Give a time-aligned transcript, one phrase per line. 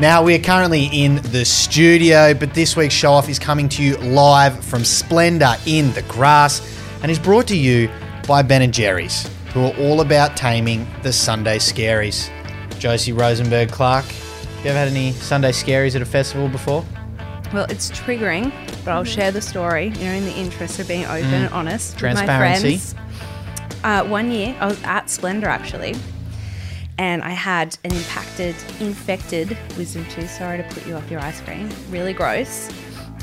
[0.00, 3.82] Now, we are currently in the studio, but this week's show off is coming to
[3.82, 6.60] you live from Splendour in the Grass
[7.02, 7.88] and is brought to you
[8.26, 12.28] by Ben & Jerry's, who are all about taming the Sunday scaries.
[12.80, 14.04] Josie Rosenberg Clark,
[14.64, 16.84] you ever had any Sunday scaries at a festival before?
[17.52, 18.52] Well, it's triggering,
[18.84, 21.94] but I'll share the story, you know, in the interest of being open and honest
[21.94, 22.14] with my Mm.
[22.26, 22.78] Transparency.
[22.78, 22.94] friends.
[23.84, 25.94] Uh, one year, I was at Splendour actually,
[26.98, 30.30] and I had an impacted, infected wisdom tooth.
[30.30, 31.68] Sorry to put you off your ice cream.
[31.90, 32.70] Really gross.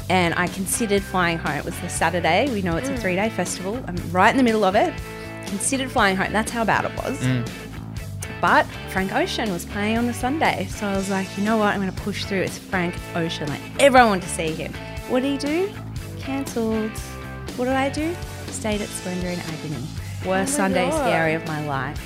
[0.10, 1.58] And I considered flying home.
[1.58, 2.52] It was the Saturday.
[2.52, 3.00] We know it's a mm.
[3.00, 3.82] three day festival.
[3.88, 4.94] I'm right in the middle of it.
[5.46, 6.34] Considered flying home.
[6.34, 7.18] That's how bad it was.
[7.20, 7.50] Mm.
[8.42, 10.66] But Frank Ocean was playing on the Sunday.
[10.70, 11.74] So I was like, you know what?
[11.74, 12.42] I'm going to push through.
[12.42, 13.48] It's Frank Ocean.
[13.48, 14.74] Like, everyone wanted to see him.
[15.10, 15.74] What did he do?
[16.20, 16.92] Cancelled.
[17.56, 18.16] What did I do?
[18.48, 19.86] Stayed at Splendour in agony.
[20.24, 22.02] Oh Worst Sunday scary of my life.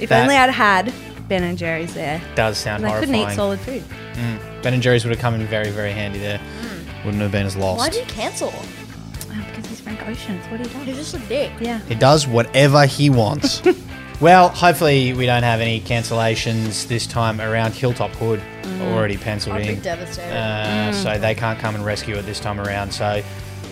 [0.00, 0.92] If That- only I'd had
[1.28, 2.20] Ben and Jerry's there.
[2.34, 3.82] Does sound And I couldn't eat solid food.
[4.14, 4.62] Mm.
[4.62, 6.38] Ben & Jerry's would have come in very, very handy there.
[6.38, 7.04] Mm.
[7.04, 7.78] Wouldn't have been as lost.
[7.78, 8.52] Why did you cancel?
[8.54, 10.36] Oh, because he's Frank Ocean.
[10.36, 11.10] It's what he You're does.
[11.12, 11.52] just a dick.
[11.60, 11.80] Yeah.
[11.88, 13.62] He does whatever he wants.
[14.20, 17.72] well, hopefully we don't have any cancellations this time around.
[17.72, 18.92] Hilltop Hood mm.
[18.92, 20.32] already penciled I'd be in, devastated.
[20.36, 22.92] uh, so they can't come and rescue it this time around.
[22.92, 23.22] So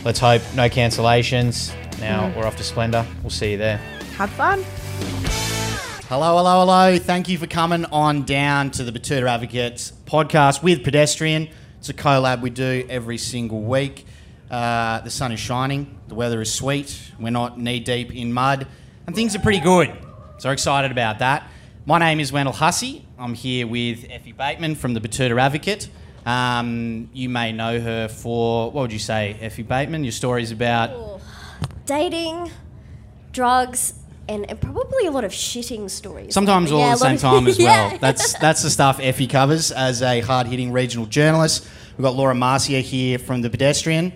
[0.04, 1.72] let's hope no cancellations.
[2.00, 3.06] Now we're off to Splendour.
[3.22, 3.76] We'll see you there.
[4.16, 4.64] Have fun.
[6.10, 6.98] Hello, hello, hello.
[6.98, 11.48] Thank you for coming on down to the Betoota Advocates podcast with Pedestrian.
[11.78, 14.06] It's a collab we do every single week.
[14.50, 18.66] Uh, the sun is shining, the weather is sweet, we're not knee deep in mud,
[19.06, 19.96] and things are pretty good.
[20.38, 21.48] So excited about that.
[21.86, 23.06] My name is Wendell Hussey.
[23.16, 25.88] I'm here with Effie Bateman from the Betoota Advocate.
[26.26, 30.02] Um, you may know her for, what would you say, Effie Bateman?
[30.02, 31.20] Your stories about.
[31.86, 32.50] Dating,
[33.30, 33.94] drugs,
[34.30, 36.32] and, and probably a lot of shitting stories.
[36.32, 37.90] Sometimes all Yeah, at the same of- time as well.
[37.92, 37.98] Yeah.
[37.98, 41.66] That's that's the stuff Effie covers as a hard hitting regional journalist.
[41.98, 44.12] We've got Laura Marcia here from the Pedestrian.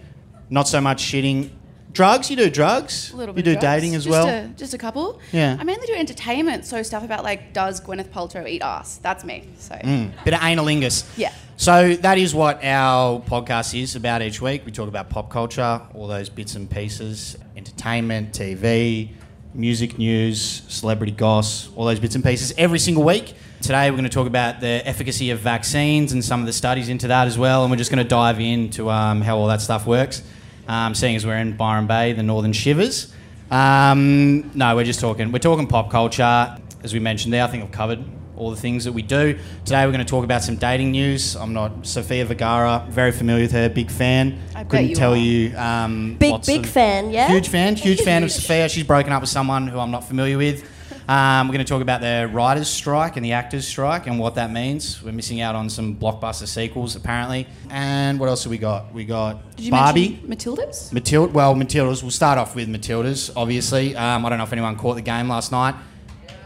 [0.48, 1.50] Not so much shitting.
[1.92, 2.28] Drugs?
[2.28, 3.12] You do drugs?
[3.12, 3.46] A little bit.
[3.46, 3.80] you do of drugs.
[3.82, 4.26] dating as just well?
[4.28, 5.20] A, just a couple.
[5.32, 5.56] Yeah.
[5.60, 8.96] I mainly do entertainment, so stuff about like, does Gwyneth Paltrow eat ass?
[8.96, 9.48] That's me.
[9.58, 11.04] So mm, Bit of analingus.
[11.16, 11.32] Yeah.
[11.56, 14.62] So that is what our podcast is about each week.
[14.66, 19.10] We talk about pop culture, all those bits and pieces, entertainment, TV,
[19.54, 23.34] music news, celebrity goss, all those bits and pieces every single week.
[23.60, 26.88] Today we're going to talk about the efficacy of vaccines and some of the studies
[26.88, 29.60] into that as well, and we're just going to dive into um, how all that
[29.60, 30.22] stuff works.
[30.66, 33.14] Um, seeing as we're in Byron Bay, the Northern Rivers.
[33.50, 35.30] Um, no, we're just talking.
[35.30, 37.44] We're talking pop culture, as we mentioned there.
[37.44, 38.04] I think I've covered
[38.36, 39.38] all the things that we do.
[39.64, 41.36] Today we're going to talk about some dating news.
[41.36, 44.38] I'm not Sofia Vergara, very familiar with her, big fan.
[44.54, 45.16] I Couldn't you tell are.
[45.16, 45.56] you.
[45.56, 47.28] Um, Big, big of- fan, yeah?
[47.28, 48.68] Huge fan, huge fan of Sofia.
[48.68, 50.70] She's broken up with someone who I'm not familiar with.
[51.06, 54.36] Um, we're going to talk about the writers' strike and the actors' strike and what
[54.36, 55.02] that means.
[55.02, 57.46] We're missing out on some blockbuster sequels, apparently.
[57.68, 58.92] And what else have we got?
[58.94, 60.18] We got did you Barbie.
[60.26, 60.92] Matildas?
[60.94, 61.30] Matilda.
[61.30, 62.00] Well, Matildas.
[62.02, 63.30] We'll start off with Matildas.
[63.36, 65.74] Obviously, um, I don't know if anyone caught the game last night.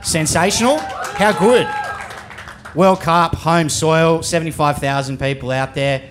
[0.03, 0.79] Sensational.
[0.79, 1.67] How good.
[2.75, 6.03] World Cup, home soil, seventy-five thousand people out there.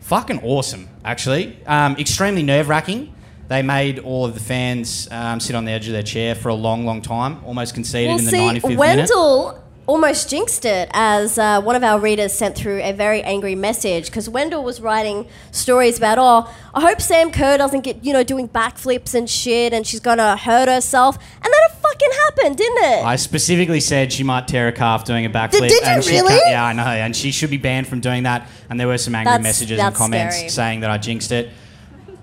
[0.00, 1.58] Fucking awesome, actually.
[1.66, 3.14] Um, extremely nerve-wracking.
[3.48, 6.48] They made all of the fans um, sit on the edge of their chair for
[6.48, 7.42] a long, long time.
[7.44, 8.78] Almost conceded Well, in the see, 95th minute.
[8.78, 13.54] Wendell almost jinxed it as uh, one of our readers sent through a very angry
[13.54, 18.12] message because Wendell was writing stories about, oh, I hope Sam Kerr doesn't get, you
[18.12, 21.16] know, doing backflips and shit and she's going to hurt herself.
[21.16, 21.67] And then it
[21.98, 23.04] fucking happened, didn't it?
[23.04, 25.52] I specifically said she might tear a calf doing a backflip.
[25.52, 26.38] Did- did you and she really?
[26.46, 26.82] yeah, I know.
[26.84, 28.48] And she should be banned from doing that.
[28.70, 30.48] And there were some angry That's- messages and that's comments scary.
[30.50, 31.50] saying that I jinxed it.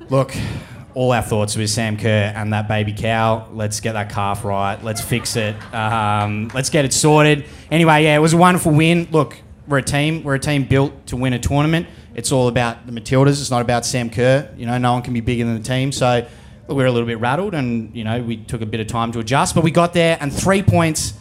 [0.09, 0.35] Look,
[0.93, 3.47] all our thoughts with Sam Kerr and that baby cow.
[3.51, 4.81] Let's get that calf right.
[4.83, 5.55] Let's fix it.
[5.73, 7.45] Um, let's get it sorted.
[7.71, 9.07] Anyway, yeah, it was a wonderful win.
[9.11, 9.37] Look,
[9.67, 10.23] we're a team.
[10.23, 11.87] We're a team built to win a tournament.
[12.13, 13.41] It's all about the Matildas.
[13.41, 14.49] It's not about Sam Kerr.
[14.55, 15.91] You know, no one can be bigger than the team.
[15.91, 16.25] So
[16.67, 19.11] we were a little bit rattled, and you know, we took a bit of time
[19.13, 20.17] to adjust, but we got there.
[20.19, 21.13] And three points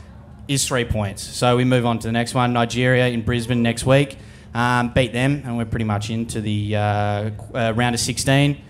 [0.48, 1.22] is three points.
[1.22, 2.52] So we move on to the next one.
[2.52, 4.16] Nigeria in Brisbane next week.
[4.54, 8.60] Um, beat them, and we're pretty much into the uh, uh, round of 16.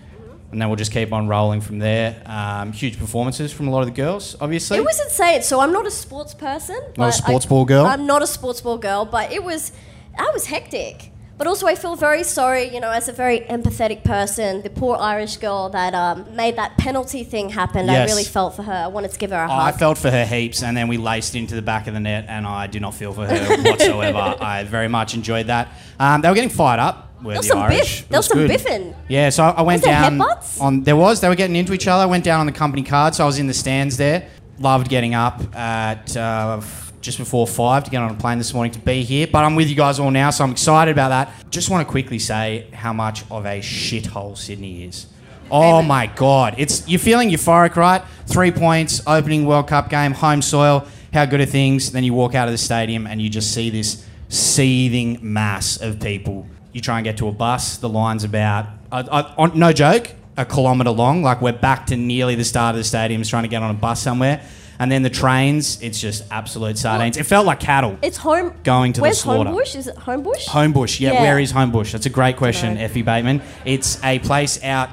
[0.51, 2.21] And then we'll just keep on rolling from there.
[2.25, 4.77] Um, huge performances from a lot of the girls, obviously.
[4.77, 5.41] It was insane.
[5.41, 6.79] So I'm not a sports person.
[6.95, 7.85] but sports I- ball girl?
[7.85, 9.71] I'm not a sports ball girl, but it was,
[10.17, 11.11] that was hectic.
[11.37, 14.95] But also, I feel very sorry, you know, as a very empathetic person, the poor
[14.95, 17.89] Irish girl that um, made that penalty thing happen.
[17.89, 18.71] I really felt for her.
[18.71, 20.95] I wanted to give her a Oh, I felt for her heaps, and then we
[20.95, 24.37] laced into the back of the net, and I did not feel for her whatsoever.
[24.41, 25.73] I very much enjoyed that.
[25.99, 27.11] Um, they were getting fired up.
[27.21, 28.01] Were There was the some Irish.
[28.01, 28.09] biff.
[28.09, 28.51] There was some good.
[28.51, 28.95] biffing.
[29.09, 30.61] Yeah, so I went Was there down headbutts?
[30.61, 30.83] on.
[30.83, 31.19] There was.
[31.19, 32.03] They were getting into each other.
[32.03, 34.29] I went down on the company card, so I was in the stands there.
[34.57, 36.61] Loved getting up at uh,
[37.05, 39.27] just before five to get on a plane this morning to be here.
[39.27, 41.51] But I'm with you guys all now, so I'm excited about that.
[41.51, 45.05] Just want to quickly say how much of a shithole Sydney is.
[45.51, 48.01] Oh my god, it's you're feeling euphoric, right?
[48.25, 50.87] Three points, opening World Cup game, home soil.
[51.13, 51.91] How good are things?
[51.91, 55.99] Then you walk out of the stadium and you just see this seething mass of
[55.99, 56.47] people.
[56.73, 57.77] You try and get to a bus.
[57.77, 61.21] The line's about, on, no joke, a kilometre long.
[61.21, 63.75] Like we're back to nearly the start of the stadium, trying to get on a
[63.75, 64.41] bus somewhere.
[64.79, 67.17] And then the trains, it's just absolute sardines.
[67.17, 67.97] It felt like cattle.
[68.01, 68.53] It's home.
[68.63, 69.49] Going to the Where's slaughter.
[69.49, 69.75] Homebush?
[69.75, 70.45] Is it Homebush?
[70.45, 71.21] Homebush, yeah, Yeah.
[71.21, 71.91] Where is Homebush?
[71.91, 73.41] That's a great question, Effie Bateman.
[73.63, 74.89] It's a place out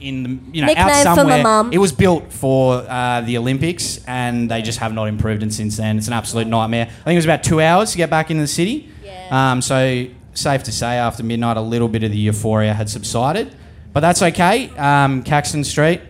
[0.00, 1.42] in the you know Nickname out for my somewhere.
[1.44, 1.72] mum.
[1.72, 5.76] It was built for uh, the Olympics, and they just have not improved it since
[5.76, 5.98] then.
[5.98, 6.86] It's an absolute nightmare.
[6.86, 8.90] I think it was about two hours to get back into the city.
[9.04, 9.52] Yeah.
[9.52, 13.54] Um, so safe to say, after midnight, a little bit of the euphoria had subsided,
[13.92, 14.70] but that's okay.
[14.76, 16.00] Um, Caxton Street.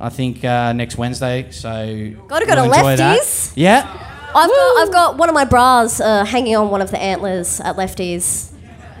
[0.00, 2.98] I think uh, next Wednesday, so Gotta go to we'll that.
[3.20, 3.52] Lefties.
[3.54, 3.80] Yeah,
[4.34, 7.60] I've got, I've got one of my bras uh, hanging on one of the antlers
[7.60, 8.50] at Lefties.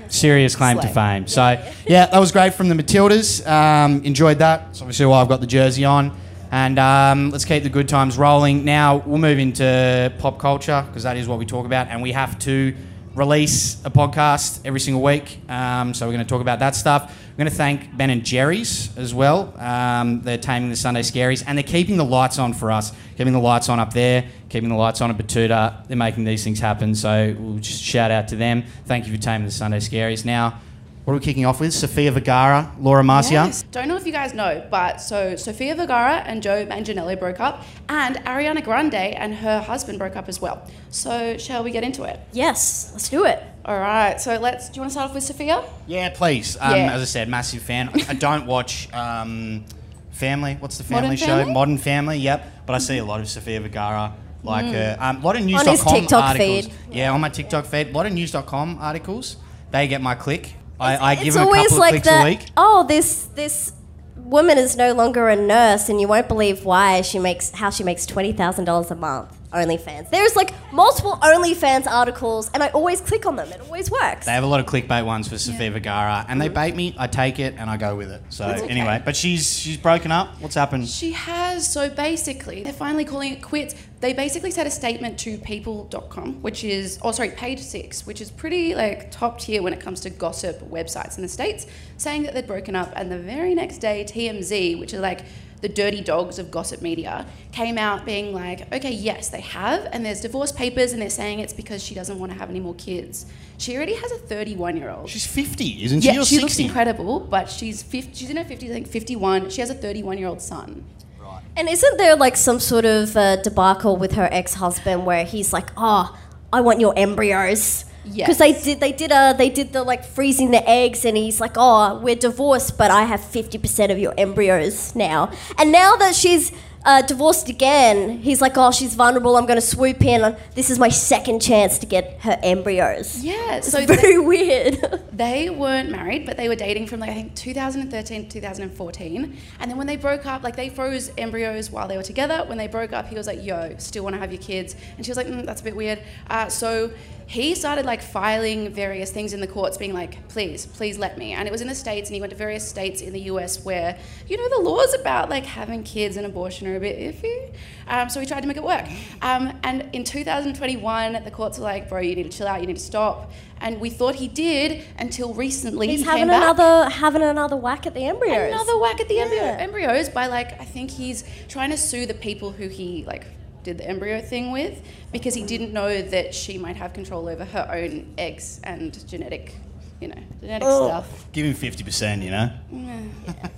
[0.08, 1.26] serious claim to fame.
[1.26, 3.46] So yeah, that was great from the Matildas.
[3.46, 4.66] Um, enjoyed that.
[4.66, 6.16] That's obviously why I've got the jersey on.
[6.52, 8.64] And um, let's keep the good times rolling.
[8.64, 12.12] Now we'll move into pop culture because that is what we talk about, and we
[12.12, 12.74] have to
[13.14, 15.38] release a podcast every single week.
[15.48, 17.16] Um, so we're going to talk about that stuff.
[17.40, 19.54] Going to thank Ben and Jerry's as well.
[19.58, 22.92] Um, they're taming the Sunday Scaries, and they're keeping the lights on for us.
[23.16, 25.86] Keeping the lights on up there, keeping the lights on at Betoota.
[25.88, 26.94] They're making these things happen.
[26.94, 28.64] So we'll just shout out to them.
[28.84, 30.22] Thank you for taming the Sunday Scaries.
[30.22, 30.60] Now,
[31.04, 31.72] what are we kicking off with?
[31.72, 33.32] Sofia Vergara, Laura Marcia.
[33.32, 33.62] Yes.
[33.72, 37.64] Don't know if you guys know, but so Sofia Vergara and Joe Manganiello broke up,
[37.88, 40.62] and Ariana Grande and her husband broke up as well.
[40.90, 42.20] So shall we get into it?
[42.32, 43.42] Yes, let's do it.
[43.64, 44.20] All right.
[44.20, 44.68] So let's.
[44.68, 45.64] Do you want to start off with Sofia?
[45.86, 46.56] Yeah, please.
[46.60, 46.92] Um, Yeah.
[46.92, 47.90] As I said, massive fan.
[48.08, 49.64] I don't watch um,
[50.12, 50.56] Family.
[50.60, 51.26] What's the family Modern show?
[51.26, 51.52] Family?
[51.52, 52.18] Modern Family.
[52.18, 52.66] Yep.
[52.66, 54.12] But I see a lot of Sofia Vergara.
[54.42, 54.96] Like her.
[54.98, 56.66] Um, a lot of news.com On his TikTok articles.
[56.66, 56.74] feed.
[56.92, 57.88] Yeah, on my TikTok feed.
[57.88, 59.36] A lot of news.com articles.
[59.70, 60.54] They get my click.
[60.80, 62.22] I, I give it's them a always couple of like clicks that.
[62.26, 62.46] a week.
[62.56, 63.72] Oh, this this
[64.16, 67.84] woman is no longer a nurse, and you won't believe why she makes how she
[67.84, 69.36] makes twenty thousand dollars a month.
[69.52, 70.10] OnlyFans.
[70.10, 73.48] There's like multiple OnlyFans articles, and I always click on them.
[73.48, 74.26] It always works.
[74.26, 76.94] They have a lot of clickbait ones for Sofia Vergara, and they bait me.
[76.98, 78.22] I take it and I go with it.
[78.28, 78.68] So okay.
[78.68, 80.40] anyway, but she's she's broken up.
[80.40, 80.88] What's happened?
[80.88, 81.70] She has.
[81.70, 83.74] So basically, they're finally calling it quits.
[84.00, 88.30] They basically said a statement to people.com, which is, oh, sorry, page six, which is
[88.30, 91.66] pretty like top tier when it comes to gossip websites in the States,
[91.98, 92.92] saying that they'd broken up.
[92.96, 95.20] And the very next day, TMZ, which is like
[95.60, 99.88] the dirty dogs of gossip media, came out being like, okay, yes, they have.
[99.92, 102.60] And there's divorce papers, and they're saying it's because she doesn't want to have any
[102.60, 103.26] more kids.
[103.58, 105.08] She already has a 31 year old.
[105.10, 106.06] She's 50, isn't she?
[106.08, 106.64] Yeah, Or she looks 60?
[106.64, 109.50] incredible, but she's 50, she's in her 50s, I think 51.
[109.50, 110.84] She has a 31 year old son.
[111.20, 111.42] Right.
[111.56, 115.68] And isn't there like some sort of uh, debacle with her ex-husband where he's like,
[115.76, 116.18] "Oh,
[116.52, 120.50] I want your embryos." Because they did, they did, uh, they did the like freezing
[120.50, 124.14] the eggs, and he's like, "Oh, we're divorced, but I have fifty percent of your
[124.16, 126.52] embryos now." And now that she's
[126.84, 129.36] uh, divorced again, he's like, "Oh, she's vulnerable.
[129.36, 130.34] I'm going to swoop in.
[130.54, 135.02] This is my second chance to get her embryos." Yeah, It's so very they, weird.
[135.12, 139.36] they weren't married, but they were dating from like I think 2013 to 2014.
[139.60, 142.44] And then when they broke up, like they froze embryos while they were together.
[142.46, 145.04] When they broke up, he was like, "Yo, still want to have your kids?" And
[145.04, 146.90] she was like, mm, "That's a bit weird." Uh, so
[147.30, 151.30] he started like filing various things in the courts, being like, "Please, please let me."
[151.30, 153.64] And it was in the states, and he went to various states in the U.S.
[153.64, 153.96] where
[154.26, 157.54] you know the laws about like having kids and abortion are a bit iffy.
[157.86, 158.84] Um, so he tried to make it work.
[159.22, 162.62] Um, and in 2021, the courts were like, "Bro, you need to chill out.
[162.62, 165.86] You need to stop." And we thought he did until recently.
[165.86, 166.42] he's he having came back.
[166.42, 168.52] another having another whack at the embryos.
[168.52, 172.14] Another whack at the embryo, embryos by like I think he's trying to sue the
[172.14, 173.24] people who he like
[173.62, 177.44] did the embryo thing with because he didn't know that she might have control over
[177.44, 179.54] her own eggs and genetic,
[180.00, 180.86] you know, genetic Oh.
[180.88, 181.26] stuff.
[181.32, 182.50] Give him 50%, you know?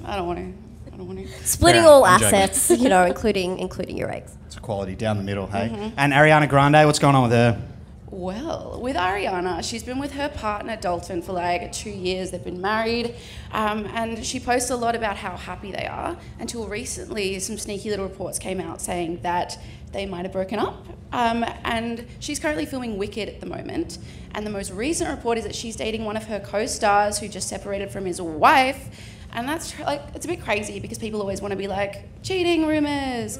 [0.05, 0.93] I don't want to.
[0.93, 1.47] I don't want to.
[1.47, 2.39] Splitting Fair all I'm joking.
[2.39, 4.37] assets, you know, including including your eggs.
[4.47, 5.69] It's equality down the middle, hey?
[5.73, 5.95] Mm-hmm.
[5.97, 7.61] And Ariana Grande, what's going on with her?
[8.11, 12.31] Well, with Ariana, she's been with her partner Dalton for like two years.
[12.31, 13.15] They've been married,
[13.53, 16.19] um, and she posts a lot about how happy they are.
[16.39, 19.59] Until recently, some sneaky little reports came out saying that
[19.93, 20.87] they might have broken up.
[21.13, 23.99] Um, and she's currently filming Wicked at the moment.
[24.35, 27.49] And the most recent report is that she's dating one of her co-stars who just
[27.49, 28.89] separated from his wife.
[29.35, 32.67] And that's like it's a bit crazy because people always want to be like cheating
[32.67, 33.39] rumors.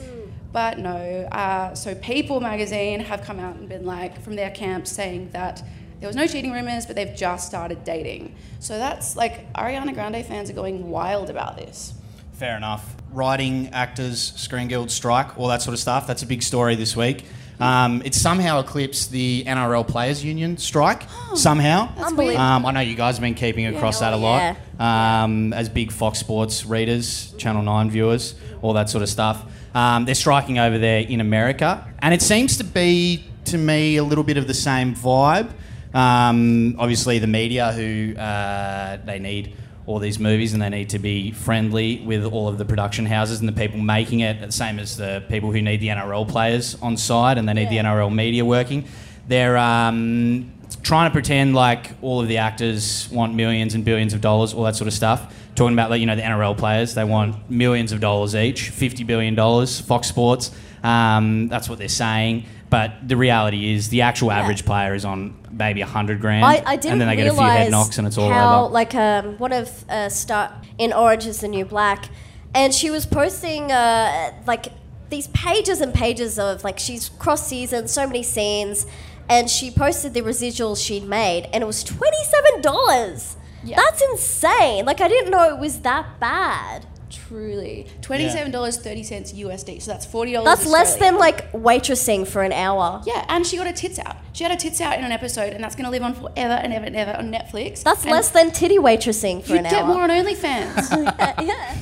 [0.53, 4.87] But no, uh, so People magazine have come out and been like, from their camp,
[4.87, 5.63] saying that
[5.99, 8.35] there was no cheating rumors, but they've just started dating.
[8.59, 11.95] So that's like, Ariana Grande fans are going wild about this.
[12.33, 12.97] Fair enough.
[13.13, 16.07] Writing, actors, Screen Guild strike, all that sort of stuff.
[16.07, 17.25] That's a big story this week.
[17.61, 21.05] Um, it somehow eclipsed the NRL Players Union strike.
[21.35, 21.89] somehow.
[21.97, 22.41] Unbelievable.
[22.41, 24.57] Um, I know you guys have been keeping across that a lot.
[24.81, 29.45] Um, as big Fox Sports readers, Channel 9 viewers, all that sort of stuff.
[29.75, 31.87] Um, they're striking over there in America.
[32.01, 35.51] And it seems to be, to me, a little bit of the same vibe.
[35.95, 39.55] Um, obviously, the media, who uh, they need
[39.87, 43.41] all these movies and they need to be friendly with all of the production houses
[43.41, 46.77] and the people making it, the same as the people who need the NRL players
[46.81, 47.83] on side and they need Yeah.
[47.83, 48.85] the NRL media working.
[49.27, 54.21] They're um, trying to pretend like all of the actors want millions and billions of
[54.21, 55.35] dollars, all that sort of stuff.
[55.55, 59.05] Talking about like you know the NRL players, they want millions of dollars each, fifty
[59.05, 59.81] billion dollars.
[59.81, 60.51] Fox Sports,
[60.83, 62.45] um, that's what they're saying.
[62.73, 66.63] But the reality is, the actual average player is on maybe a hundred grand, I,
[66.65, 68.73] I didn't and then they get a few head knocks and it's all how, over.
[68.73, 72.09] like um, one of uh, Star in Orange is the New Black,
[72.55, 74.69] and she was posting uh, like
[75.11, 78.87] these pages and pages of like she's cross season, so many scenes,
[79.29, 83.37] and she posted the residuals she'd made, and it was twenty seven dollars.
[83.63, 83.77] Yeah.
[83.77, 84.87] That's insane.
[84.87, 86.87] Like I didn't know it was that bad.
[87.13, 89.83] Truly, twenty-seven dollars thirty cents USD.
[89.83, 90.47] So that's forty dollars.
[90.47, 93.03] That's less than like waitressing for an hour.
[93.07, 94.17] Yeah, and she got her tits out.
[94.33, 96.55] She had her tits out in an episode, and that's going to live on forever
[96.55, 97.83] and ever and ever on Netflix.
[97.83, 99.73] That's And less than titty waitressing for an hour.
[99.73, 101.47] You get more on OnlyFans.
[101.47, 101.77] yeah.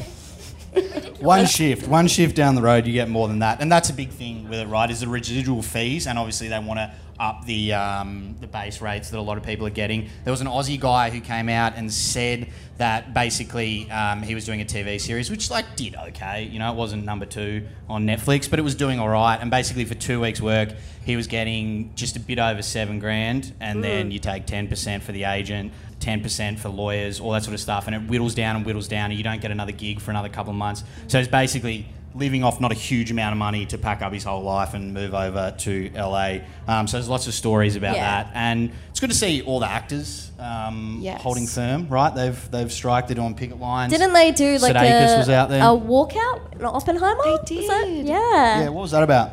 [1.21, 3.93] One shift, one shift down the road, you get more than that, and that's a
[3.93, 4.91] big thing with it, right?
[4.91, 9.11] Is the residual fees, and obviously they want to up the um, the base rates
[9.11, 10.09] that a lot of people are getting.
[10.25, 12.49] There was an Aussie guy who came out and said
[12.79, 16.73] that basically um, he was doing a TV series, which like did okay, you know,
[16.73, 19.39] it wasn't number two on Netflix, but it was doing all right.
[19.39, 20.71] And basically for two weeks' work,
[21.05, 25.03] he was getting just a bit over seven grand, and then you take ten percent
[25.03, 25.73] for the agent.
[26.01, 29.11] 10% for lawyers, all that sort of stuff, and it whittles down and whittles down,
[29.11, 30.83] and you don't get another gig for another couple of months.
[31.09, 34.25] So it's basically living off not a huge amount of money to pack up his
[34.25, 36.39] whole life and move over to LA.
[36.67, 38.25] Um, so there's lots of stories about Yeah.
[38.25, 41.21] that, and it's good to see all the actors um, Yes.
[41.23, 41.87] holding firm.
[41.89, 43.09] Right, they've they've striked.
[43.09, 43.93] They're doing picket lines.
[43.93, 45.61] Didn't they do like Sudeikis a, was out there.
[45.63, 47.23] a walkout in Oppenheimer?
[47.23, 48.07] They Was that- did.
[48.07, 48.61] Yeah.
[48.63, 49.31] Yeah, what was that about?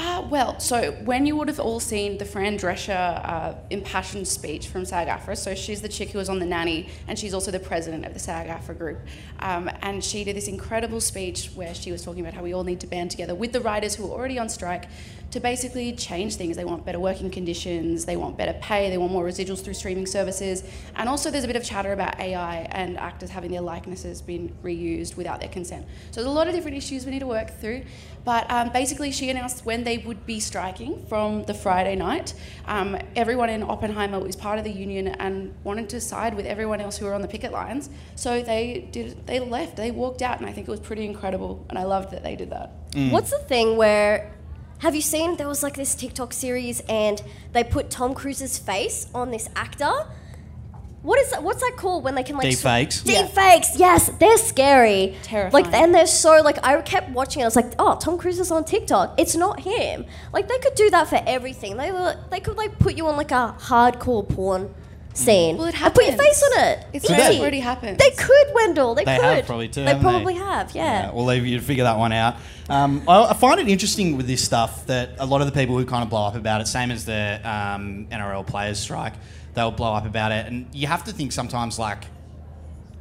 [0.00, 4.68] Uh, well, so when you would have all seen the Fran Drescher uh, impassioned speech
[4.68, 7.58] from SAG-AFTRA, so she's the chick who was on The Nanny, and she's also the
[7.58, 9.00] president of the SAG-AFTRA group.
[9.40, 12.62] Um, and she did this incredible speech where she was talking about how we all
[12.62, 14.84] need to band together with the writers who are already on strike
[15.30, 16.56] to basically change things.
[16.56, 20.06] They want better working conditions, they want better pay, they want more residuals through streaming
[20.06, 20.64] services,
[20.96, 24.56] and also there's a bit of chatter about AI and actors having their likenesses being
[24.62, 25.86] reused without their consent.
[26.10, 27.82] So there's a lot of different issues we need to work through.
[28.24, 32.34] But um, basically, she announced when they would be striking from the Friday night.
[32.66, 36.80] Um, everyone in Oppenheimer was part of the union and wanted to side with everyone
[36.82, 37.88] else who were on the picket lines.
[38.16, 39.26] So they did.
[39.26, 39.76] They left.
[39.76, 41.64] They walked out, and I think it was pretty incredible.
[41.70, 42.72] And I loved that they did that.
[43.12, 44.34] What's the thing where
[44.78, 49.06] have you seen there was like this TikTok series and they put Tom Cruise's face
[49.14, 50.06] on this actor?
[51.02, 51.42] What is that?
[51.44, 53.02] What's that called when they can like Deep sw- fakes?
[53.02, 53.26] Deep Yeah.
[53.26, 55.16] fakes, yes, they're scary.
[55.22, 55.64] Terrifying.
[55.64, 57.40] Like, and they're so like I kept watching.
[57.40, 57.44] it.
[57.44, 59.14] I was like, oh, Tom Cruise is on TikTok.
[59.16, 60.04] It's not him.
[60.32, 61.76] Like they could do that for everything.
[61.76, 61.92] They
[62.30, 64.74] they could like put you on like a hardcore porn
[65.18, 65.56] scene.
[65.56, 66.86] Well, it and put your face on it.
[66.92, 67.40] It's Easy.
[67.40, 67.98] already happened.
[67.98, 68.94] They could, Wendell.
[68.94, 69.24] They, They could.
[69.24, 69.82] have probably too.
[69.82, 70.74] They haven't probably have.
[70.74, 71.10] Yeah.
[71.12, 72.36] we'll leave you to figure that one out.
[72.68, 75.76] Um, I, I find it interesting with this stuff that a lot of the people
[75.78, 79.14] who kind of blow up about it, same as the um, NRL players strike,
[79.54, 82.04] they'll blow up about it, and you have to think sometimes like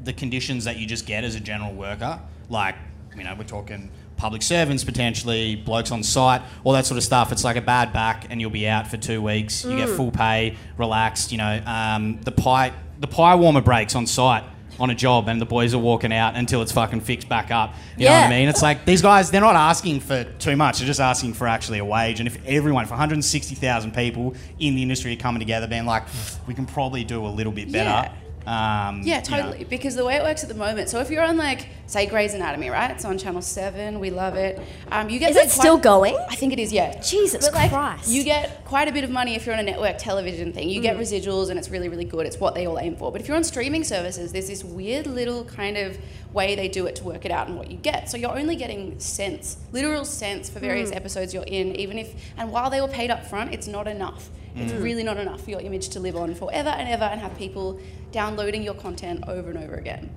[0.03, 2.19] the conditions that you just get as a general worker,
[2.49, 2.75] like
[3.15, 7.31] you know we're talking public servants potentially, blokes on site, all that sort of stuff.
[7.31, 9.63] It's like a bad back, and you'll be out for two weeks.
[9.63, 11.31] You get full pay, relaxed.
[11.31, 14.43] You know um, the pie the pie warmer breaks on site.
[14.79, 17.73] On a job, and the boys are walking out until it's fucking fixed back up.
[17.97, 18.47] You know what I mean?
[18.47, 20.77] It's like these guys, they're not asking for too much.
[20.77, 22.19] They're just asking for actually a wage.
[22.19, 26.03] And if everyone, if 160,000 people in the industry are coming together, being like,
[26.45, 28.11] we can probably do a little bit better.
[28.47, 29.43] Um, Yeah, you know.
[29.43, 29.63] totally.
[29.65, 32.33] Because the way it works at the moment, so if you're on like, say, Grey's
[32.33, 32.89] Anatomy, right?
[32.91, 33.99] It's on Channel Seven.
[33.99, 34.59] We love it.
[34.89, 36.15] Um, you get Is paid it still going?
[36.29, 36.71] I think it is.
[36.71, 36.97] Yeah.
[37.01, 38.07] Jesus But like, Christ.
[38.09, 40.69] you get quite a bit of money if you're on a network television thing.
[40.69, 40.83] You Mm.
[40.83, 42.25] get residuals, and it's really, really good.
[42.25, 43.11] It's what they all aim for.
[43.11, 45.97] But if you're on streaming services, there's this weird little kind of
[46.33, 48.09] way they do it to work it out and what you get.
[48.09, 50.63] So you're only getting cents, literal cents for Mm.
[50.63, 52.13] various episodes you're in, even if.
[52.37, 54.29] And while they were paid up front, it's not enough.
[54.59, 54.83] It's Mm.
[54.83, 57.79] really not enough for your image to live on forever and ever and have people
[58.11, 60.09] downloading your content over and over again.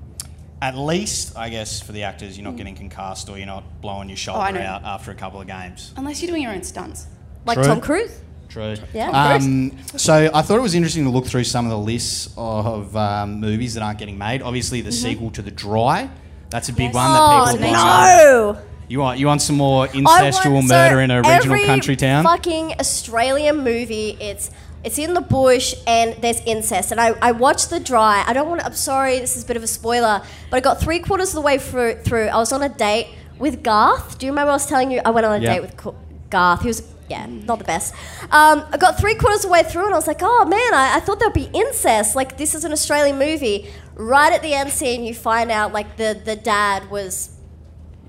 [0.62, 4.09] At least, I guess, for the actors, you're not getting concussed or you're not blowing
[4.09, 5.92] your shoulder Oh, out after a couple of games.
[5.97, 7.06] Unless you're doing your own stunts.
[7.47, 7.64] Like True.
[7.66, 8.20] Tom Cruise?
[8.50, 8.75] True.
[8.92, 9.11] Yeah.
[9.11, 12.94] Um, so I thought it was interesting to look through some of the lists of
[12.97, 14.42] um, movies that aren't getting made.
[14.42, 16.11] Obviously, the sequel to The Dry.
[16.50, 18.16] That's a big one that Oh people are
[18.54, 18.59] no!
[18.90, 22.25] You want you want some more incestual want- so murder in a regional country town?
[22.25, 24.16] Fucking Australian movie.
[24.20, 24.50] It's
[24.82, 26.90] it's in the bush and there's incest.
[26.90, 28.25] And I, I watched The Dry.
[28.26, 28.66] I don't want to.
[28.66, 31.35] I'm sorry, this is a bit of a spoiler, but I got three quarters of
[31.37, 31.99] the way through.
[32.02, 33.06] Through I was on a date
[33.38, 34.18] with Garth.
[34.18, 35.54] Do you remember I was telling you I went on a Yeah.
[35.54, 35.94] date with
[36.28, 36.62] Garth?
[36.62, 37.94] He was yeah, not the best.
[38.32, 40.75] Um, I got three quarters of the way through and I was like, oh man,
[40.75, 42.16] I, I thought there'd be incest.
[42.16, 43.70] Like this is an Australian movie.
[43.94, 47.37] Right at the end scene, you find out like the the dad was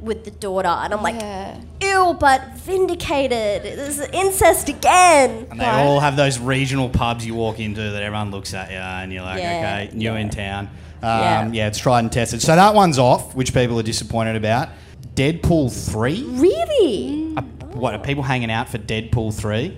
[0.02, 1.58] with the daughter, and I'm like, Yeah.
[1.82, 3.64] ew, but vindicated.
[3.64, 5.48] This is incest again.
[5.52, 8.78] And they all have those regional pubs you walk into that everyone looks at you
[8.78, 10.20] and you're like, Yeah, okay, new yeah.
[10.20, 10.68] in town.
[11.04, 11.50] Um, Yeah.
[11.52, 11.68] yeah.
[11.68, 12.42] it's tried and tested.
[12.42, 14.70] So that one's off, which people are disappointed about.
[15.16, 16.24] Deadpool 3?
[16.30, 17.34] Really?
[17.38, 17.42] Uh,
[17.74, 19.78] what, are people hanging out for Deadpool 3?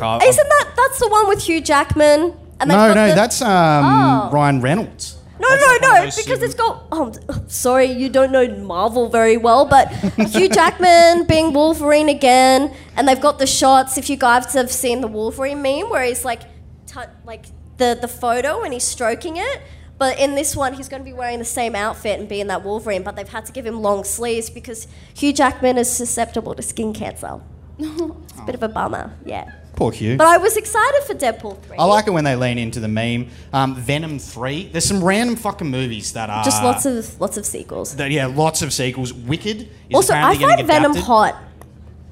[0.00, 2.32] Oh, Isn't that that's the one with Hugh Jackman?
[2.60, 3.48] And no, no, the- that's um,
[3.84, 4.30] Oh.
[4.32, 5.17] Ryan Reynolds.
[5.48, 6.84] No, That's no, like one of no, because it's got.
[6.92, 9.88] Oh, I'm sorry, you don't know Marvel very well, but
[10.28, 13.96] Hugh Jackman being Wolverine again, and they've got the shots.
[13.98, 16.42] If you guys have seen the Wolverine meme, where he's like,
[16.86, 17.46] tu- like
[17.78, 19.62] the the photo and he's stroking it.
[19.98, 22.64] But in this one, he's going to be wearing the same outfit and being that
[22.64, 26.62] Wolverine, but they've had to give him long sleeves because Hugh Jackman is susceptible to
[26.62, 27.40] skin cancer.
[27.78, 29.50] it's a bit of a bummer, yeah.
[29.78, 30.16] Poor Hugh.
[30.16, 31.76] But I was excited for Deadpool 3.
[31.78, 33.28] I like it when they lean into the meme.
[33.52, 34.70] Um, Venom 3.
[34.72, 36.42] There's some random fucking movies that are.
[36.42, 37.94] Just lots of lots of sequels.
[37.94, 39.12] That, yeah, lots of sequels.
[39.14, 41.04] Wicked is Also, I apparently getting find Venom adapted.
[41.06, 41.36] hot.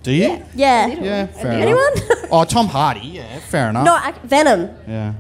[0.05, 0.45] Do you?
[0.55, 0.87] Yeah.
[0.87, 1.93] Yeah, fair Anyone?
[1.97, 2.09] enough.
[2.31, 3.01] Oh, Tom Hardy.
[3.01, 3.85] Yeah, fair enough.
[3.85, 4.71] No, I, Venom.
[4.87, 5.15] Yeah.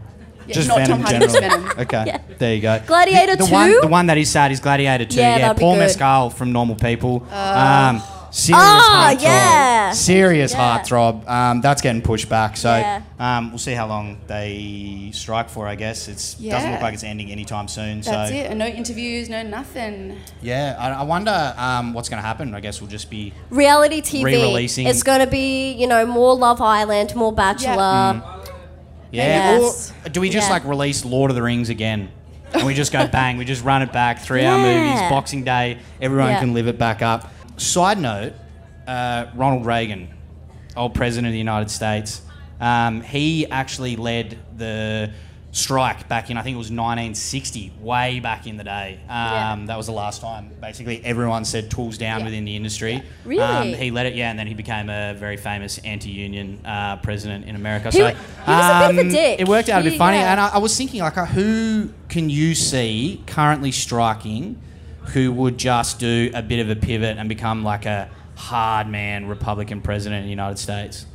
[0.47, 1.71] Yeah, not Tom Hardy, just Venom.
[1.81, 2.19] Okay, Yeah.
[2.38, 2.81] there you go.
[2.87, 3.79] Gladiator the, the One, 2?
[3.83, 5.17] the one that is sad is Gladiator 2.
[5.17, 5.81] Yeah, Yeah, that'd be Paul good.
[5.81, 7.26] Mescal from Normal People.
[7.33, 8.00] um,
[8.37, 9.23] serious Ah, heartthrob.
[9.23, 9.93] yeah.
[9.93, 10.78] Serious Yeah.
[10.78, 11.26] heartthrob.
[11.28, 12.57] Um, that's getting pushed back.
[12.59, 13.00] So Yeah.
[13.19, 16.07] um, we'll see how long they strike for, I guess.
[16.09, 16.16] It
[16.50, 18.02] doesn't look like it's ending anytime soon.
[18.02, 18.50] That's so it.
[18.50, 20.16] And no interviews, no nothing.
[20.43, 22.55] Yeah, I, I wonder um, what's going to happen.
[22.55, 23.33] I guess we'll just be.
[23.49, 24.25] Reality TV.
[24.25, 28.23] Re-releasing- It's going to be, you know, more Love Island, more Bachelor.
[29.12, 29.57] Yeah.
[29.59, 29.93] Yes.
[30.05, 30.55] Or do we just Yeah.
[30.55, 32.11] like release Lord of the Rings again?
[32.52, 35.78] And we just go bang, we just run it back, three hour movies, Boxing Day,
[36.02, 36.41] everyone Yeah.
[36.41, 37.30] can live it back up.
[37.56, 38.32] Side note
[38.86, 40.08] uh, Ronald Reagan,
[40.76, 42.23] old president of the United States,
[42.60, 45.10] um, he actually led the
[45.52, 49.00] strike back in, I think it was 1960, way back in the day.
[49.08, 49.56] Um, Yeah.
[49.69, 52.25] That was the last time, basically, everyone said tools down Yeah.
[52.26, 53.02] within the industry.
[53.25, 53.42] Really?
[53.42, 56.97] Um, he led it, yeah, and then he became a very famous anti union uh,
[56.97, 57.90] president in America.
[57.90, 59.40] So, wa- he was a bit of a um, dick.
[59.40, 60.32] It worked out a bit funny, yeah.
[60.32, 64.60] and I, I was thinking, like, uh, who can you see currently striking
[65.08, 69.26] who would just do a bit of a pivot and become like a hard man
[69.26, 71.06] Republican president in the United States?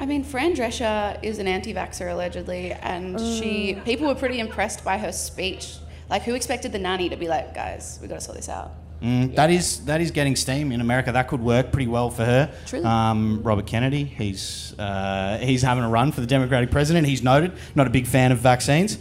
[0.00, 3.84] I mean, Fran Drescher is an anti-vaxxer allegedly, and she Mm.
[3.84, 5.74] people were pretty impressed by her speech.
[6.10, 8.72] Like, who expected the nanny to be like, "Guys, we got to sort this out"?
[9.02, 11.12] Mm, That is that is getting steam in America.
[11.12, 12.50] That could work pretty well for her.
[12.66, 12.84] Truly.
[12.84, 17.06] Um, Robert Kennedy, he's uh, he's having a run for the Democratic president.
[17.06, 18.98] He's noted, not a big fan of vaccines.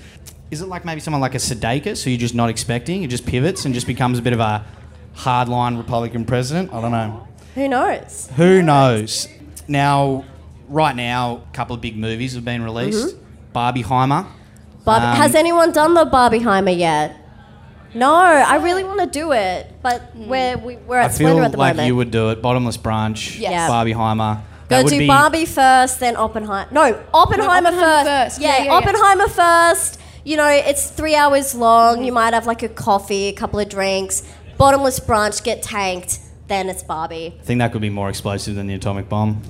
[0.53, 3.01] Is it like maybe someone like a Sudeikis who you're just not expecting?
[3.01, 4.63] It just pivots and just becomes a bit of a
[5.15, 6.71] hardline Republican president.
[6.71, 7.27] I don't know.
[7.55, 8.29] Who knows?
[8.35, 9.27] Who knows?
[9.67, 10.25] Now,
[10.69, 13.15] right now, a couple of big movies have been released.
[13.51, 14.27] Barbie Heimer.
[14.85, 17.17] Barbie, Um, has anyone done the Barbieheimer yet?
[17.95, 21.45] No, I really want to do it, but we're, we, we're I at feel Splendour
[21.45, 21.87] at the like moment.
[21.87, 22.43] you would do it.
[22.43, 23.39] Bottomless Brunch.
[23.39, 23.51] Yes.
[23.51, 23.67] Yeah.
[23.67, 24.41] Barbie Heimer.
[24.69, 26.67] Go That do be- Barbie first, then Oppenheimer.
[26.71, 28.07] No, Oppenheimer, Oppenheimer first.
[28.07, 28.41] first.
[28.41, 28.71] Yeah, Yeah, yeah, yeah.
[28.77, 29.99] Oppenheimer first.
[30.23, 32.03] You know, it's three hours long.
[32.03, 34.23] You might have like a coffee, a couple of drinks.
[34.57, 36.19] Bottomless brunch, get tanked.
[36.47, 37.35] Then it's Barbie.
[37.39, 39.41] I think that could be more explosive than the atomic bomb.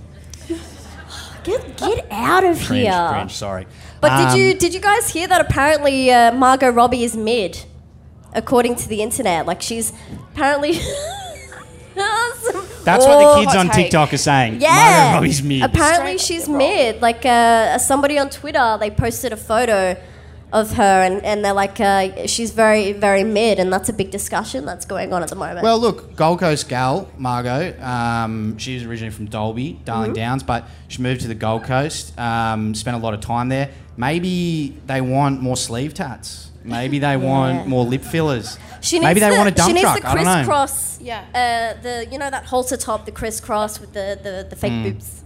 [1.43, 3.07] Get get out of Cringe, here.
[3.11, 3.67] cringe, sorry.
[3.99, 7.65] But Um, did you did you guys hear that apparently uh, Margot Robbie is mid,
[8.33, 9.45] according to the internet?
[9.45, 9.91] Like she's
[10.31, 10.79] apparently.
[11.95, 13.85] That's what the kids on take.
[13.85, 14.61] TikTok are saying.
[14.61, 14.69] Yeah.
[14.69, 15.63] Margot Robbie's mid.
[15.63, 17.01] Apparently Straight she's mid.
[17.01, 19.95] Like uh, somebody on Twitter, they posted a photo
[20.53, 24.11] of her, and, and they're like, uh, she's very very mid, and that's a big
[24.11, 25.63] discussion that's going on at the moment.
[25.63, 30.15] Well, look, Gold Coast gal, Margot, um, she's originally from Dalby, Darling Mm-hmm.
[30.15, 33.71] Downs, but she moved to the Gold Coast, um, spent a lot of time there.
[33.97, 36.51] Maybe they want more sleeve tats.
[36.63, 38.57] Maybe they want more lip fillers.
[38.81, 40.01] she needs Maybe they the, want a dump she needs truck.
[40.01, 40.33] the I don't know.
[40.35, 41.01] crisscross.
[41.01, 41.23] Yeah.
[41.77, 44.83] Uh, the you know that halter top, the crisscross with the the, the fake Mm.
[44.83, 45.22] boobs.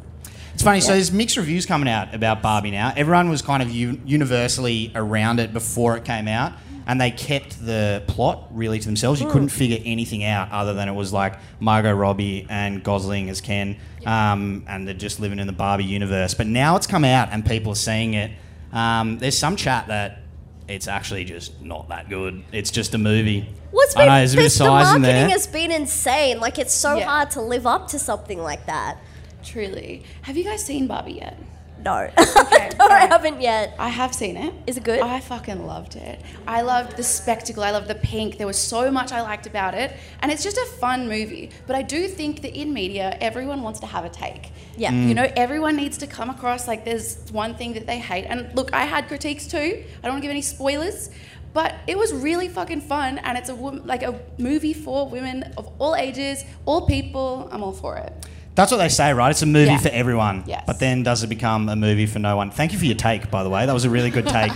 [0.58, 0.82] It's funny.
[0.82, 2.91] So there's mixed reviews coming out about Barbie now.
[2.98, 6.54] Everyone was kind of u- universally around it before it came out,
[6.88, 9.22] and they kept the plot really to themselves.
[9.22, 13.39] You couldn't figure anything out other than it was like Margot Robbie and Gosling as
[13.39, 16.34] Ken, um, and they're just living in the Barbie universe.
[16.34, 18.32] But now it's come out and people are seeing it.
[18.74, 20.22] Um, there's some chat that
[20.67, 22.43] it's actually just not that good.
[22.52, 23.48] It's just a movie.
[23.70, 25.30] What's I been know there's a bit of this- the size in marketing there.
[25.30, 26.39] has been insane.
[26.39, 27.06] Like it's so Yeah.
[27.06, 28.98] hard to live up to something like that.
[29.47, 30.03] Truly.
[30.23, 31.38] Have you guys seen Barbie yet?
[31.83, 33.75] No, Okay, no, I haven't yet.
[33.79, 34.53] I have seen it.
[34.65, 34.99] Is it good?
[34.99, 36.21] I fucking loved it.
[36.45, 37.63] I loved the spectacle.
[37.63, 38.38] I loved the pink.
[38.38, 39.95] There was so much I liked about it.
[40.21, 41.51] And it's just a fun movie.
[41.65, 44.51] But I do think that in media, everyone wants to have a take.
[44.75, 44.91] Yeah.
[44.91, 45.07] Mm.
[45.07, 48.25] You know, everyone needs to come across like there's one thing that they hate.
[48.25, 49.57] And look, I had critiques too.
[49.57, 51.10] I don't want to give any spoilers.
[51.53, 55.67] But it was really fucking fun, and it's a like a movie for women of
[55.79, 57.49] all ages, all people.
[57.51, 58.13] I'm all for it.
[58.58, 59.30] That's what they say, right?
[59.30, 59.78] It's a movie Yeah.
[59.78, 60.43] for everyone.
[60.48, 60.63] Yes.
[60.67, 62.50] But then does it become a movie for no one?
[62.52, 63.65] Thank you for your take, by the way.
[63.67, 64.52] That was a really good take.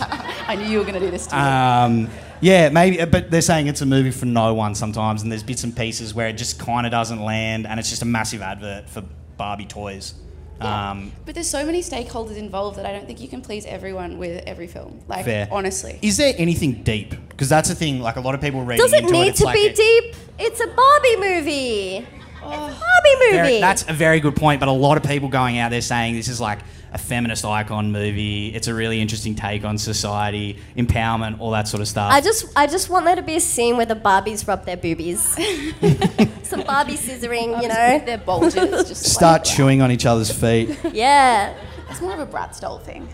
[0.50, 1.40] I knew you were going to do this to.
[1.40, 2.10] Um,
[2.42, 5.64] yeah, maybe, but they're saying it's a movie for no one sometimes, and there's bits
[5.64, 8.90] and pieces where it just kind of doesn't land, and it's just a massive advert
[8.90, 9.04] for
[9.38, 10.16] Barbie toys.
[10.60, 14.18] Um, But there's so many stakeholders involved that I don't think you can please everyone
[14.18, 15.00] with every film.
[15.08, 15.48] Like, fair.
[15.52, 15.98] honestly.
[16.02, 17.12] is there anything deep?
[17.30, 18.00] Because that's a thing.
[18.00, 19.74] Like a lot of people read Does it into need it's to like be a-
[19.76, 20.16] deep?
[20.40, 22.08] It's a Barbie movie.
[22.44, 22.80] Oh.
[23.12, 23.44] It's movie.
[23.44, 26.16] Very, that's a very good point, but a lot of people going out there saying
[26.16, 26.60] this is like
[26.94, 28.54] a feminist icon movie.
[28.54, 32.12] It's a really interesting take on society, empowerment, all that sort of stuff.
[32.12, 34.78] I just, I just want there to be a scene where the Barbies rub their
[34.78, 35.22] boobies.
[36.44, 38.00] Some Barbie scissoring, you know.
[38.06, 40.78] Their bulges just Start like, chewing on each other's feet.
[40.92, 41.56] Yeah.
[41.90, 43.08] It's more of a Bratz doll thing.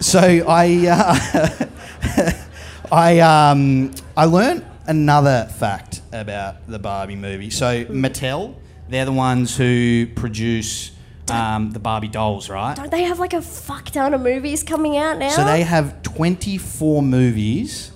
[0.00, 2.32] So I, uh,
[2.92, 7.50] I, um, I learned another fact about the Barbie movie.
[7.50, 8.54] So Mattel,
[8.88, 10.92] they're the ones who produce
[11.30, 12.76] um, the Barbie dolls, right?
[12.76, 15.30] Don't they have like a fuck ton of movies coming out now?
[15.30, 17.92] So they have 24 movies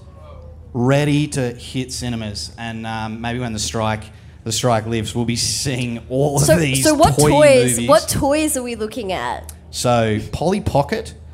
[0.73, 4.05] ready to hit cinemas, and um, maybe when the strike
[4.45, 6.83] the strike lifts, we'll be seeing all so, of these.
[6.83, 7.71] so what toy toys?
[7.73, 7.89] Movies.
[7.89, 9.53] What toys are we looking at?
[9.71, 11.15] So Polly Pocket.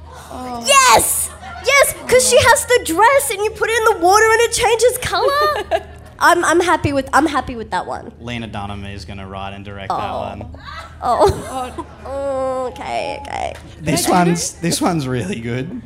[0.66, 1.30] Yes,
[1.64, 4.52] yes, because she has the dress, and you put it in the water, and it
[4.52, 5.90] changes color.
[6.18, 8.12] I'm, I'm happy with, I'm happy with that one.
[8.20, 9.96] Lena Dunham is going to write and direct Oh.
[9.96, 10.60] that one.
[11.02, 13.54] Oh, oh okay, okay.
[13.80, 15.82] This one's this one's really good.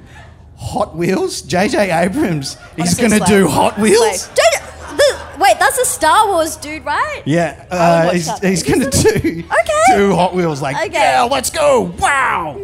[0.57, 1.43] Hot Wheels.
[1.43, 1.91] J.J.
[1.93, 2.55] Abrams.
[2.77, 3.39] He's Honestly, going to slay.
[3.39, 4.21] do Hot Wheels.
[4.23, 4.35] Slay.
[4.37, 4.65] J-
[4.97, 7.23] the, wait, that's a Star Wars dude, right?
[7.25, 8.43] Yeah, uh, watch he's, that.
[8.43, 9.97] he's going to do Okay.
[9.97, 10.61] do Hot Wheels.
[10.61, 10.93] Like, Okay.
[10.95, 11.83] yeah, let's go!
[11.99, 12.61] Wow.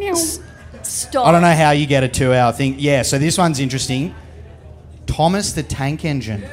[0.83, 1.25] Stop.
[1.27, 2.75] I don't know how you get a two-hour thing.
[2.79, 4.13] Yeah, so this one's interesting.
[5.07, 6.43] Thomas the Tank Engine.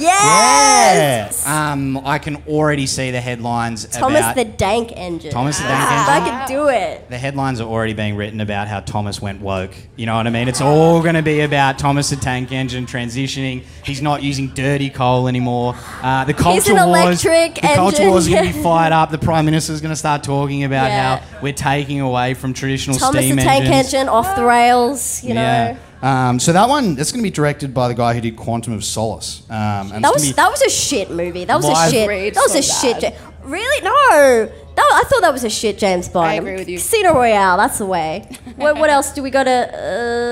[0.00, 1.46] Yes.
[1.46, 5.30] Um, I can already see the headlines Thomas about the Dank Engine.
[5.30, 6.34] Thomas the Tank Ah, Engine.
[6.34, 7.08] I could do it.
[7.10, 9.74] the headlines are already being written about how Thomas went woke.
[9.96, 10.48] You know what I mean?
[10.48, 13.64] It's all going to be about Thomas the Tank Engine transitioning.
[13.84, 15.74] He's not using dirty coal anymore.
[16.02, 17.24] Uh, the culture He's an wars.
[17.24, 19.10] electric the culture wars going to be fired up.
[19.10, 21.18] The prime minister is going to start talking about Yeah.
[21.18, 23.94] how we're taking away from traditional Thomas steam the Tank engines.
[23.94, 25.22] Engine off the rails.
[25.22, 25.40] You know.
[25.42, 25.76] Yeah.
[26.02, 28.72] Um, so that one, that's going to be directed by the guy who did Quantum
[28.72, 29.42] of Solace.
[29.50, 31.44] Um, and That was that was a shit movie.
[31.44, 32.34] That was a shit.
[32.34, 33.00] That was a so shit.
[33.00, 33.12] bad.
[33.14, 33.82] Ja- really?
[33.84, 34.52] No.
[34.76, 36.28] That, I thought that was a shit James Bond.
[36.28, 36.78] I agree with you.
[36.78, 37.56] Casino Royale.
[37.56, 38.28] That's the way.
[38.54, 39.50] what, what else do we got to?
[39.50, 39.76] Uh,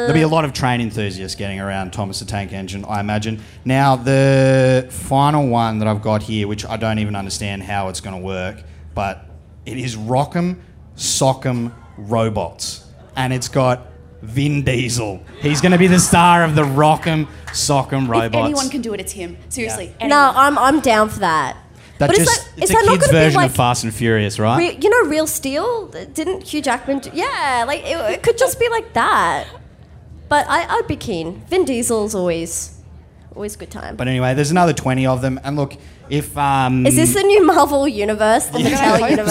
[0.06, 3.40] There'll be a lot of train enthusiasts getting around Thomas the Tank Engine, I imagine.
[3.64, 8.00] Now, the final one that I've got here, which I don't even understand how it's
[8.00, 8.62] going to work,
[8.94, 9.26] but
[9.64, 10.60] it is Rock'em
[10.94, 12.84] Sock'em Robots.
[13.16, 13.88] And it's got
[14.22, 15.22] Vin Diesel.
[15.40, 18.34] He's going to be the star of the Rock'em Sock'em If Robots.
[18.44, 19.36] anyone can do it, it's him.
[19.48, 19.94] Seriously.
[20.02, 20.32] no.
[20.34, 21.56] I'm I'm down for that.
[21.98, 23.36] that but just, it's like, it's is a that not kid's going to be version
[23.40, 23.50] like?
[23.50, 24.58] of Fast and Furious, right?
[24.58, 25.88] Re- you know, Real Steel?
[25.88, 27.00] Didn't Hugh Jackman?
[27.00, 29.46] Do, yeah, like it, it could just be like that.
[30.28, 31.42] But I, I'd be keen.
[31.48, 32.80] Vin Diesel's always,
[33.34, 33.94] always a good time.
[33.96, 35.38] but anyway, there's another 20 of them.
[35.44, 35.76] And look,
[36.10, 36.36] if.
[36.36, 38.46] Um, Is this the new Marvel universe?
[38.46, 39.28] The I Mattel universe?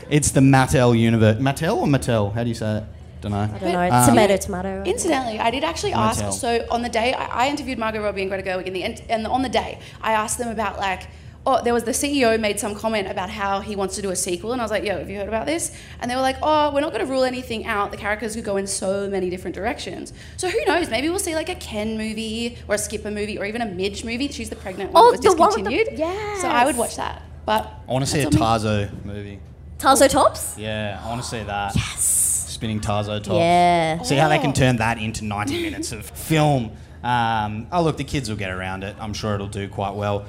[0.00, 0.06] so.
[0.10, 1.38] It's the Mattel universe.
[1.38, 2.32] Mattel or Mattel?
[2.34, 2.84] How do you say it?
[3.24, 3.38] Don't know.
[3.54, 3.90] I don't know.
[3.96, 4.82] Um, tomato, tomato.
[4.84, 6.22] Incidentally, I did actually Mattel.
[6.28, 6.40] ask.
[6.40, 9.02] So on the day I, I interviewed Margot Robbie and Greta Gerwig, in the end,
[9.08, 11.08] and on the day I asked them about like,
[11.46, 14.16] oh, there was the CEO made some comment about how he wants to do a
[14.16, 15.76] sequel, and I was like, yo, have you heard about this?
[16.00, 17.90] And they were like, oh, we're not going to rule anything out.
[17.90, 20.12] The characters could go in so many different directions.
[20.38, 20.88] So who knows?
[20.90, 24.04] Maybe we'll see like a Ken movie or a Skipper movie or even a Midge
[24.04, 24.28] movie.
[24.28, 26.40] She's the pregnant one Oh, that was the one with the- discontinued.
[26.40, 27.22] So I would watch that.
[27.46, 28.68] But I want to see a that's on me.
[28.88, 29.40] Tazo movie.
[29.76, 30.56] Tarso Tops?
[30.56, 31.76] Yeah, I want to see that.
[31.76, 32.33] Yes.
[32.64, 33.34] Spinning Tazo top.
[33.34, 34.00] Yeah.
[34.04, 34.54] See how they can Oh.
[34.54, 36.70] turn that into 90 minutes of film.
[37.02, 38.96] Um, oh, look, the kids will get around it.
[38.98, 40.24] I'm sure it'll do quite well.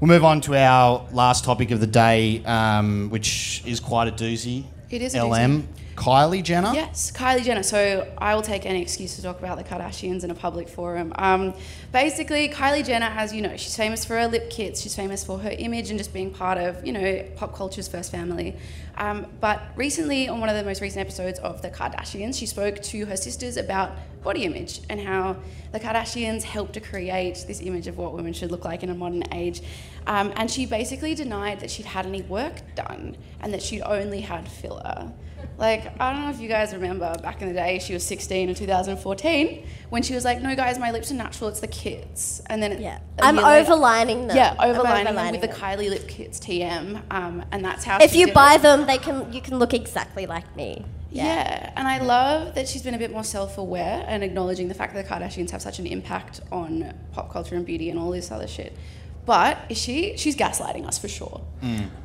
[0.00, 4.12] We'll move on to our last topic of the day, um, which is quite a
[4.12, 4.64] doozy.
[4.88, 5.68] It is a LM.
[5.96, 6.72] Kylie Jenner.
[6.74, 7.62] Yes, Kylie Jenner.
[7.62, 11.12] So I will take any excuse to talk about the Kardashians in a public forum.
[11.16, 11.54] Um,
[11.92, 14.80] basically, Kylie Jenner, as you know, she's famous for her lip kits.
[14.80, 18.10] She's famous for her image and just being part of, you know, pop culture's first
[18.10, 18.56] family.
[18.96, 22.80] Um, but recently, on one of the most recent episodes of the Kardashians, she spoke
[22.82, 25.36] to her sisters about body image and how
[25.72, 28.94] the Kardashians helped to create this image of what women should look like in a
[28.94, 29.62] modern age.
[30.06, 34.20] Um, and she basically denied that she'd had any work done and that she'd only
[34.20, 35.12] had filler.
[35.58, 38.48] Like, I don't know if you guys remember back in the day, she was 16
[38.48, 42.40] in 2014 when she was like, No, guys, my lips are natural, it's the kits.
[42.46, 42.98] And then Yeah.
[43.20, 44.36] I'm later- overlining them.
[44.36, 45.48] Yeah, I'm overlining, them overlining with the.
[45.48, 47.02] Kylie Lip Kits TM.
[47.10, 48.62] Um, and that's how If you buy it.
[48.62, 50.84] them, they can you can look exactly like me.
[51.10, 51.70] Yeah.
[51.76, 55.06] and I love that she's been a bit more self-aware and acknowledging the fact that
[55.06, 58.48] the Kardashians have such an impact on pop culture and beauty and all this other
[58.48, 58.76] shit.
[59.26, 60.16] But is she?
[60.16, 61.40] She's gaslighting us for sure.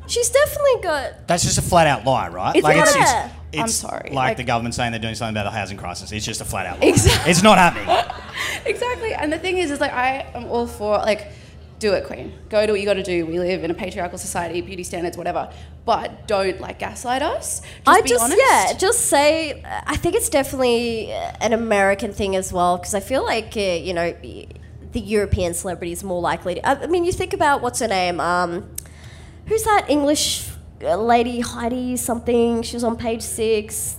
[0.08, 1.28] She's definitely got.
[1.28, 2.56] That's just a flat out lie, right?
[2.56, 5.02] It's like not it's, a- it's, it's I'm sorry, Like, like- the government saying they're
[5.02, 6.12] doing something about the housing crisis.
[6.12, 6.88] It's just a flat out lie.
[6.88, 7.30] Exactly.
[7.32, 7.90] It's not happening.
[8.66, 9.14] exactly.
[9.14, 11.28] And the thing is, is like I am all for like,
[11.80, 12.34] do it, queen.
[12.50, 13.26] Go do what you got to do.
[13.26, 15.52] We live in a patriarchal society, beauty standards, whatever.
[15.86, 17.60] But don't like gaslight us.
[17.62, 18.42] Just I be just honest.
[18.42, 19.62] yeah, just say.
[19.86, 23.94] I think it's definitely an American thing as well because I feel like uh, you
[23.94, 24.14] know
[24.92, 26.56] the European celebrities more likely.
[26.56, 28.20] To, I I mean, you think about what's her name?
[28.20, 28.70] Um,
[29.46, 30.50] who's that English
[30.82, 31.42] uh, lady?
[31.42, 32.64] Heidi something.
[32.64, 33.98] She was on page six.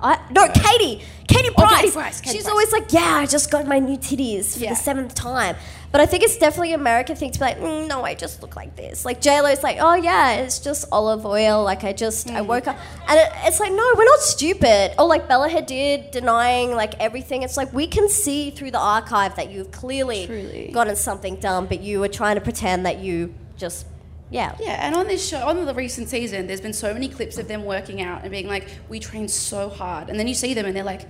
[0.00, 1.02] I, no, Katie.
[1.26, 1.80] Katie Oh, Price.
[1.80, 2.50] Katie Price, Katie She's Price.
[2.52, 4.70] always like, yeah, I just got my new titties for Yeah.
[4.70, 5.56] the seventh time.
[5.90, 8.40] But I think it's definitely an American thing to be like, mm, no, I just
[8.42, 9.04] look like this.
[9.04, 11.64] Like J Lo's like, oh yeah, it's just olive oil.
[11.64, 12.36] Like I just, Mm.
[12.36, 12.76] I woke up,
[13.08, 14.92] and it, it's like, no, we're not stupid.
[14.98, 17.42] Or like Bella Hadid denying like everything.
[17.42, 20.70] It's like we can see through the archive that you've clearly Truly.
[20.72, 23.86] gotten something done, but you were trying to pretend that you just,
[24.30, 24.54] yeah.
[24.60, 27.48] Yeah, and on this show, on the recent season, there's been so many clips of
[27.48, 30.66] them working out and being like, "We train so hard," and then you see them
[30.66, 31.02] and they're like,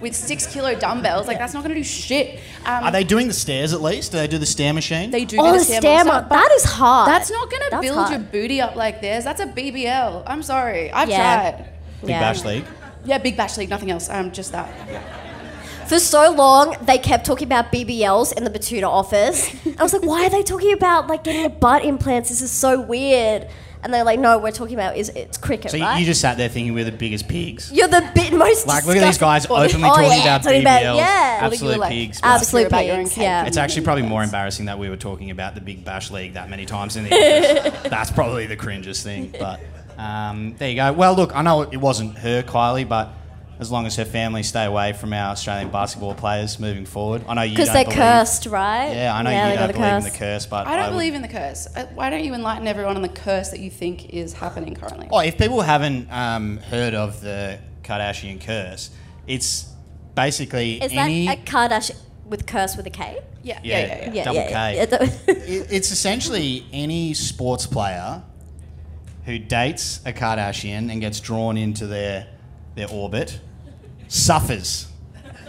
[0.00, 2.38] with six kilo dumbbells, like that's not gonna do shit.
[2.66, 4.12] Um, Are they doing the stairs at least?
[4.12, 5.10] Do they do the stair machine?
[5.10, 6.28] They do Oh, do the the stair Stairmaster, mark.
[6.28, 7.08] but That is hard.
[7.08, 8.10] That's not gonna That's build hard.
[8.10, 9.24] your booty up like theirs.
[9.24, 10.22] That's a BBL.
[10.26, 11.50] I'm sorry, I've Yeah.
[11.50, 11.64] tried.
[12.02, 12.20] Big Yeah.
[12.20, 12.64] Bash League.
[13.06, 14.10] Yeah, Big Bash League, nothing else.
[14.10, 14.68] Um, just that.
[15.88, 19.54] For so long, they kept talking about BBLs in the Betoota office.
[19.78, 22.28] I was like, why are they talking about like getting butt implants?
[22.28, 23.48] This is so weird.
[23.82, 26.00] And they're like, no, we're talking about is it's cricket, So you- right?
[26.00, 27.70] you just sat there thinking we're the biggest pigs.
[27.72, 30.42] You're the bit most Like, look at these disgusting- guys openly oh, talking yeah, about
[30.42, 30.96] talking BBLs.
[30.96, 31.38] yeah.
[31.38, 32.20] Calling you, Absolute like, pigs.
[32.22, 33.44] Absolute insecure about your own pigs, cake yeah.
[33.46, 36.50] It's actually probably more embarrassing that we were talking about the Big Bash League that
[36.50, 37.10] many times in the
[37.66, 37.88] office.
[37.88, 39.32] That's probably the cringest thing.
[39.38, 39.60] But
[39.98, 40.92] um, there you go.
[40.92, 43.12] Well, look, I know it wasn't her, Kylie, but
[43.58, 47.34] as long as her family stay away from our Australian basketball players moving forward, I
[47.34, 48.92] know you Because they're believe- cursed, right?
[48.92, 50.86] Yeah, I know Yeah, you they don't got believe in the curse, but I don't
[50.86, 51.66] would- believe in the curse.
[51.94, 55.08] Why don't you enlighten everyone on the curse that you think is happening currently?
[55.10, 58.90] Oh, if people haven't um, heard of the Kardashian curse,
[59.26, 59.66] it's
[60.14, 61.26] basically Is any.
[61.26, 63.18] that a Kardashian with curse with a K?
[63.42, 63.78] yeah, Yeah.
[63.78, 64.12] yeah, yeah, yeah.
[64.12, 64.76] Yeah, Double yeah, K.
[64.76, 64.86] yeah,
[65.28, 65.34] yeah.
[65.46, 68.22] It- it's essentially any sports player
[69.24, 72.26] who dates a Kardashian and gets drawn into their
[72.76, 73.40] their orbit
[74.06, 74.86] suffers.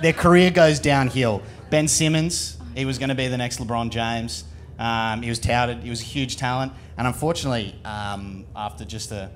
[0.02, 1.44] Their career goes downhill.
[1.70, 4.44] Ben Simmons, he was going to be the next LeBron James.
[4.80, 5.84] Um, he was touted.
[5.84, 9.30] He was a huge talent, and unfortunately, um, after just a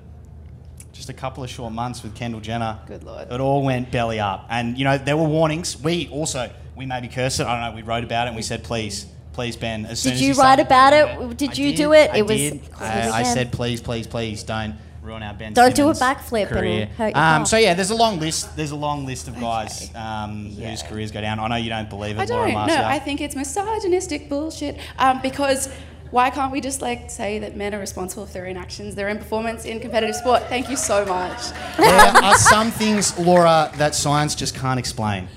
[0.92, 3.32] just a couple of short months with Kendall Jenner, Good lord.
[3.32, 4.46] it all went belly up.
[4.50, 5.80] And you know there were warnings.
[5.80, 7.46] We also we maybe cursed it.
[7.46, 7.76] I don't know.
[7.76, 8.28] We wrote about it.
[8.28, 9.06] and We said please.
[9.32, 9.86] Please, Ben.
[9.86, 11.36] As soon Did as you he write about it?
[11.38, 12.10] Did I you do it?
[12.12, 12.60] I It was- did.
[12.78, 15.52] I, I said, please, please, please, don't ruin our Ben.
[15.52, 16.86] Don't do a backflip and career.
[16.86, 17.44] hurt your um.
[17.44, 18.56] So yeah, there's a long list.
[18.56, 21.38] There's a long list of guys um, whose careers go down.
[21.40, 22.52] I know you don't believe it, I don't.
[22.52, 24.78] No, I think it's misogynistic bullshit.
[24.98, 25.68] Um, because
[26.10, 29.08] why can't we just like say that men are responsible for their own actions, their
[29.08, 30.42] own performance in competitive sport?
[30.44, 31.50] Thank you so much.
[31.78, 35.28] there are some things, Laura, that science just can't explain.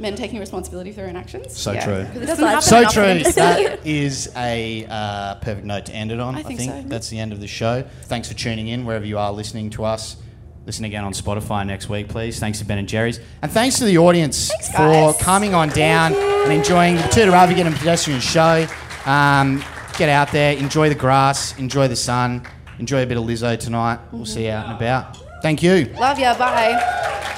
[0.00, 1.56] Men taking responsibility for their own actions.
[1.58, 2.04] So true.
[2.12, 3.24] 'Cause it doesn't So happen So enough for them true.
[3.24, 3.70] to see it.
[3.82, 6.34] That is a uh, perfect note to end it on.
[6.36, 6.82] I I think think, so.
[6.88, 7.84] that's the end of the show.
[8.04, 10.16] Thanks for tuning in wherever you are listening to us.
[10.66, 12.38] Listen again on Spotify next week, please.
[12.38, 13.20] Thanks to Ben and Jerry's.
[13.40, 15.16] And thanks to the audience for guys.
[15.18, 18.66] coming on down and enjoying the Betoota Advocate and Pedestrian show.
[19.06, 19.64] Um,
[19.96, 22.42] get out there, enjoy the grass, enjoy the sun,
[22.78, 23.98] enjoy a bit of Lizzo tonight.
[24.12, 25.16] We'll see you out and about.
[25.42, 25.86] Thank you.
[25.98, 26.36] Love ya.
[26.36, 27.34] Bye.